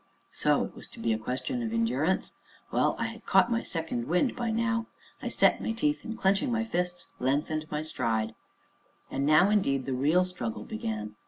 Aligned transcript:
So 0.31 0.63
it 0.63 0.73
was 0.73 0.87
to 0.87 0.99
be 0.99 1.13
a 1.13 1.19
question 1.19 1.61
of 1.61 1.71
endurance? 1.71 2.33
Well, 2.71 2.95
I 2.97 3.05
had 3.05 3.25
caught 3.27 3.51
my 3.51 3.61
second 3.61 4.07
wind 4.07 4.35
by 4.35 4.49
now. 4.49 4.87
I 5.21 5.27
set 5.27 5.61
my 5.61 5.73
teeth, 5.73 6.03
and, 6.03 6.17
clenching 6.17 6.51
my 6.51 6.63
fists, 6.65 7.09
lengthened 7.19 7.67
my 7.69 7.83
stride. 7.83 8.33
And 9.11 9.27
now, 9.27 9.51
indeed, 9.51 9.85
the 9.85 9.93
real 9.93 10.25
struggle 10.25 10.63
began. 10.63 11.17